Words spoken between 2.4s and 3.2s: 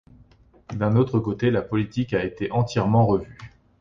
entièrement